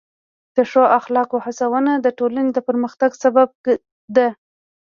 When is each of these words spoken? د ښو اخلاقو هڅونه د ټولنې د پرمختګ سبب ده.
د 0.55 0.57
ښو 0.71 0.83
اخلاقو 0.99 1.37
هڅونه 1.45 1.91
د 2.05 2.07
ټولنې 2.17 2.51
د 2.53 2.59
پرمختګ 2.67 3.11
سبب 3.23 3.49
ده. 4.15 4.27